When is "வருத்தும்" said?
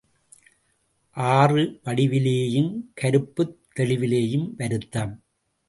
4.57-5.13